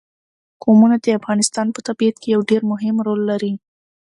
قومونه 0.63 0.95
د 1.03 1.05
افغانستان 1.19 1.67
په 1.71 1.79
طبیعت 1.87 2.15
کې 2.21 2.27
یو 2.35 2.41
ډېر 2.49 2.61
مهم 2.71 2.95
رول 3.07 3.21
لري. 3.29 3.53